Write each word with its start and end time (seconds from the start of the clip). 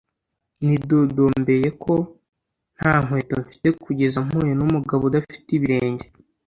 nidodombeye 0.65 1.69
ko 1.83 1.93
nta 2.77 2.93
nkweto 3.03 3.33
mfite 3.43 3.67
kugeza 3.83 4.17
mpuye 4.27 4.51
n'umugabo 4.55 5.01
udafite 5.05 5.49
ibirenge 5.57 6.05